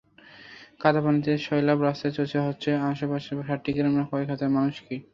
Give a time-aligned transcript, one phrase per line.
[0.81, 4.95] কাদা পানিতে সয়লাব রাস্তায় চলতে হচ্ছে আশপাশের সাতটি গ্রামের কয়েক হাজার মানুষকে।